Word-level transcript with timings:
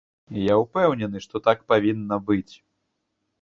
Я 0.43 0.53
ўпэўнены, 0.61 1.21
што 1.25 1.35
так 1.49 1.61
павінна 1.75 2.19
быць. 2.31 2.53